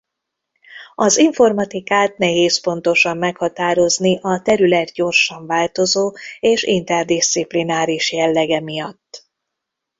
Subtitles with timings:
[0.95, 9.27] Az informatikát nehéz pontosan meghatározni a terület gyorsan változó és interdiszciplináris jellege miatt.